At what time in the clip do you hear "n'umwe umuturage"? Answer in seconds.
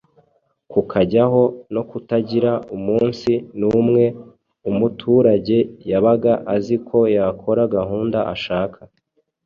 3.59-5.57